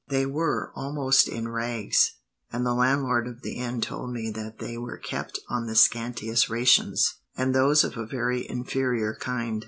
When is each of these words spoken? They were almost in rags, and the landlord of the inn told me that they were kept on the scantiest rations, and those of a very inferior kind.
They 0.07 0.25
were 0.25 0.71
almost 0.75 1.27
in 1.27 1.47
rags, 1.47 2.13
and 2.51 2.65
the 2.65 2.73
landlord 2.73 3.27
of 3.27 3.43
the 3.43 3.57
inn 3.57 3.81
told 3.81 4.11
me 4.11 4.31
that 4.31 4.57
they 4.57 4.75
were 4.75 4.97
kept 4.97 5.39
on 5.47 5.67
the 5.67 5.75
scantiest 5.75 6.49
rations, 6.49 7.19
and 7.37 7.53
those 7.53 7.83
of 7.83 7.95
a 7.97 8.07
very 8.07 8.49
inferior 8.49 9.13
kind. 9.19 9.59